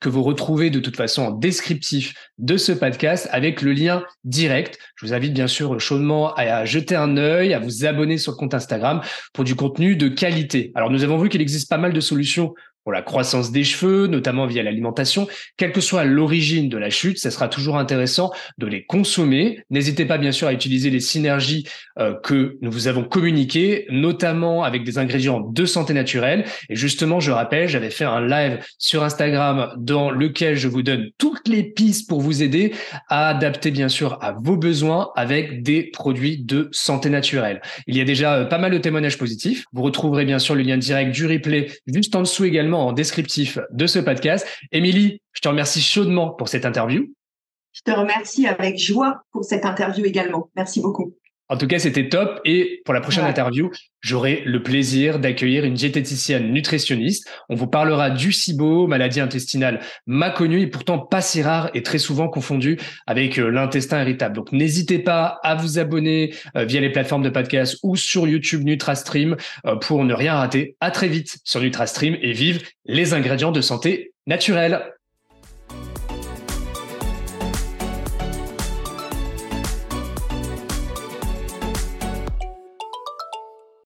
que 0.00 0.08
vous 0.08 0.22
retrouvez 0.22 0.70
de 0.70 0.78
toute 0.78 0.96
façon 0.96 1.22
en 1.22 1.32
descriptif 1.32 2.14
de 2.38 2.56
ce 2.56 2.70
podcast 2.72 3.28
avec 3.32 3.62
le 3.62 3.72
lien 3.72 4.04
direct. 4.22 4.78
Je 4.94 5.06
vous 5.06 5.12
invite 5.12 5.34
bien 5.34 5.48
sûr 5.48 5.80
chaudement 5.80 6.32
à 6.34 6.64
jeter 6.64 6.94
un 6.94 7.16
œil, 7.16 7.52
à 7.52 7.58
vous 7.58 7.84
abonner 7.84 8.16
sur 8.16 8.30
le 8.32 8.36
compte 8.36 8.54
Instagram 8.54 9.00
pour 9.32 9.42
du 9.42 9.56
contenu 9.56 9.96
de 9.96 10.06
qualité. 10.08 10.70
Alors 10.76 10.90
nous 10.90 11.02
avons 11.02 11.18
vu 11.18 11.28
qu'il 11.28 11.40
existe 11.40 11.68
pas 11.68 11.78
mal 11.78 11.92
de 11.92 12.00
solutions 12.00 12.54
pour 12.86 12.92
la 12.92 13.02
croissance 13.02 13.50
des 13.50 13.64
cheveux, 13.64 14.06
notamment 14.06 14.46
via 14.46 14.62
l'alimentation. 14.62 15.26
Quelle 15.56 15.72
que 15.72 15.80
soit 15.80 16.04
l'origine 16.04 16.68
de 16.68 16.78
la 16.78 16.88
chute, 16.88 17.18
ça 17.18 17.32
sera 17.32 17.48
toujours 17.48 17.78
intéressant 17.78 18.30
de 18.58 18.66
les 18.68 18.84
consommer. 18.84 19.58
N'hésitez 19.70 20.04
pas 20.04 20.18
bien 20.18 20.30
sûr 20.30 20.46
à 20.46 20.52
utiliser 20.52 20.88
les 20.88 21.00
synergies 21.00 21.66
euh, 21.98 22.14
que 22.14 22.58
nous 22.60 22.70
vous 22.70 22.86
avons 22.86 23.02
communiquées, 23.02 23.86
notamment 23.90 24.62
avec 24.62 24.84
des 24.84 24.98
ingrédients 24.98 25.40
de 25.40 25.64
santé 25.64 25.94
naturelle. 25.94 26.44
Et 26.70 26.76
justement, 26.76 27.18
je 27.18 27.32
rappelle, 27.32 27.68
j'avais 27.68 27.90
fait 27.90 28.04
un 28.04 28.24
live 28.24 28.60
sur 28.78 29.02
Instagram 29.02 29.72
dans 29.78 30.12
lequel 30.12 30.54
je 30.54 30.68
vous 30.68 30.84
donne 30.84 31.10
toutes 31.18 31.48
les 31.48 31.64
pistes 31.64 32.08
pour 32.08 32.20
vous 32.20 32.44
aider 32.44 32.72
à 33.08 33.30
adapter 33.30 33.72
bien 33.72 33.88
sûr 33.88 34.16
à 34.22 34.30
vos 34.30 34.56
besoins 34.56 35.10
avec 35.16 35.64
des 35.64 35.82
produits 35.82 36.38
de 36.38 36.68
santé 36.70 37.10
naturelle. 37.10 37.60
Il 37.88 37.96
y 37.96 38.00
a 38.00 38.04
déjà 38.04 38.36
euh, 38.36 38.44
pas 38.44 38.58
mal 38.58 38.70
de 38.70 38.78
témoignages 38.78 39.18
positifs. 39.18 39.64
Vous 39.72 39.82
retrouverez 39.82 40.24
bien 40.24 40.38
sûr 40.38 40.54
le 40.54 40.62
lien 40.62 40.76
direct 40.76 41.10
du 41.10 41.26
replay 41.26 41.66
juste 41.88 42.14
en 42.14 42.20
dessous 42.20 42.44
également 42.44 42.75
en 42.76 42.92
descriptif 42.92 43.58
de 43.70 43.86
ce 43.86 43.98
podcast. 43.98 44.46
Émilie, 44.72 45.22
je 45.32 45.40
te 45.40 45.48
remercie 45.48 45.80
chaudement 45.80 46.30
pour 46.30 46.48
cette 46.48 46.64
interview. 46.64 47.06
Je 47.72 47.82
te 47.82 47.90
remercie 47.90 48.46
avec 48.46 48.78
joie 48.78 49.22
pour 49.32 49.44
cette 49.44 49.64
interview 49.64 50.04
également. 50.04 50.50
Merci 50.56 50.80
beaucoup. 50.80 51.14
En 51.48 51.56
tout 51.56 51.66
cas, 51.66 51.78
c'était 51.78 52.08
top. 52.08 52.40
Et 52.44 52.82
pour 52.84 52.92
la 52.92 53.00
prochaine 53.00 53.24
interview, 53.24 53.70
j'aurai 54.00 54.42
le 54.44 54.62
plaisir 54.62 55.18
d'accueillir 55.18 55.64
une 55.64 55.74
diététicienne 55.74 56.52
nutritionniste. 56.52 57.28
On 57.48 57.54
vous 57.54 57.68
parlera 57.68 58.10
du 58.10 58.32
SIBO, 58.32 58.86
maladie 58.86 59.20
intestinale 59.20 59.80
mal 60.06 60.34
connue 60.34 60.60
et 60.62 60.66
pourtant 60.66 60.98
pas 60.98 61.20
si 61.20 61.42
rare 61.42 61.70
et 61.74 61.82
très 61.82 61.98
souvent 61.98 62.28
confondue 62.28 62.78
avec 63.06 63.38
euh, 63.38 63.48
l'intestin 63.48 64.02
irritable. 64.02 64.34
Donc, 64.34 64.52
n'hésitez 64.52 64.98
pas 64.98 65.38
à 65.42 65.54
vous 65.54 65.78
abonner 65.78 66.34
euh, 66.56 66.64
via 66.64 66.80
les 66.80 66.90
plateformes 66.90 67.22
de 67.22 67.30
podcast 67.30 67.78
ou 67.82 67.96
sur 67.96 68.26
YouTube 68.26 68.64
NutraStream 68.64 69.36
euh, 69.66 69.76
pour 69.76 70.04
ne 70.04 70.14
rien 70.14 70.34
rater. 70.34 70.76
À 70.80 70.90
très 70.90 71.08
vite 71.08 71.38
sur 71.44 71.60
NutraStream 71.60 72.16
et 72.20 72.32
vive 72.32 72.62
les 72.86 73.14
ingrédients 73.14 73.52
de 73.52 73.60
santé 73.60 74.12
naturelle. 74.26 74.95